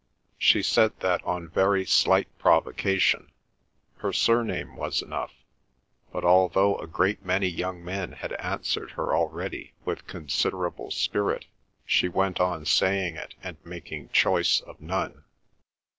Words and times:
She 0.39 0.63
said 0.63 0.99
that 1.01 1.23
on 1.25 1.47
very 1.47 1.85
slight 1.85 2.27
provocation—her 2.39 4.11
surname 4.13 4.75
was 4.75 5.03
enough—but 5.03 6.25
although 6.25 6.75
a 6.79 6.87
great 6.87 7.23
many 7.23 7.47
young 7.47 7.85
men 7.85 8.13
had 8.13 8.33
answered 8.33 8.93
her 8.97 9.15
already 9.15 9.73
with 9.85 10.07
considerable 10.07 10.89
spirit 10.89 11.45
she 11.85 12.07
went 12.09 12.39
on 12.39 12.65
saying 12.65 13.15
it 13.15 13.35
and 13.43 13.57
making 13.63 14.09
choice 14.09 14.59
of 14.61 14.81
none. 14.81 15.23